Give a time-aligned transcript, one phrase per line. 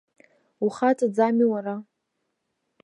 [0.65, 1.75] Ухаҵаӡами уара.